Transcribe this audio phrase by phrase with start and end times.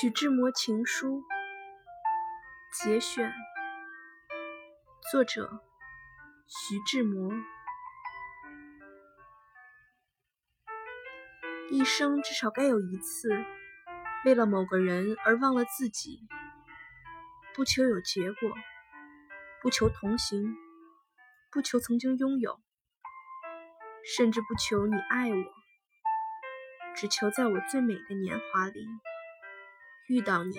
[0.00, 1.24] 徐志摩情书
[2.72, 3.32] 节选，
[5.10, 5.60] 作者
[6.46, 7.32] 徐志摩。
[11.68, 13.28] 一生至少该有一次，
[14.24, 16.28] 为了某个人而忘了自己，
[17.56, 18.54] 不求有结果，
[19.60, 20.54] 不求同行，
[21.50, 22.60] 不求曾经拥有，
[24.14, 25.44] 甚至不求你爱我，
[26.94, 28.86] 只求在我最美的年华里。
[30.08, 30.54] 遇到你。